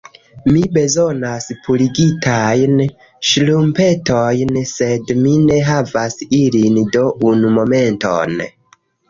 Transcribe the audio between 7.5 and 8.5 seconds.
momenton...